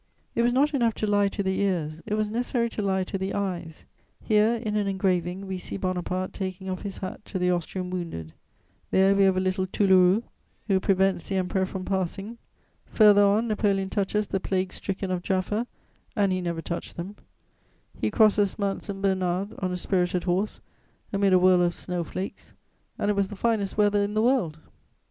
[0.33, 3.19] It was not enough to lie to the ears, it was necessary to lie to
[3.19, 3.85] the eyes:
[4.19, 8.33] here, in an engraving, we see Bonaparte taking off his hat to the Austrian wounded;
[8.89, 10.23] there, we have a little tourlourou
[10.65, 12.39] who prevents the Emperor from passing;
[12.87, 15.67] further on, Napoleon touches the plague stricken of Jaffa,
[16.15, 17.15] and he never touched them;
[17.95, 19.03] he crosses Mount St.
[19.03, 20.61] Bernard on a spirited horse
[21.13, 22.53] amid a whirl of snow flakes,
[22.97, 24.57] and it was the finest weather in the world.